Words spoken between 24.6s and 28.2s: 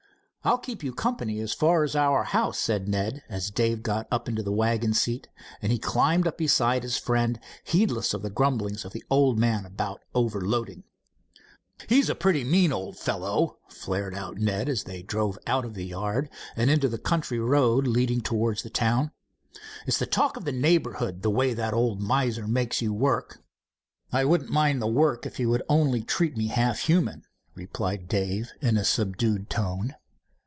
the work if he would only treat me half human," replied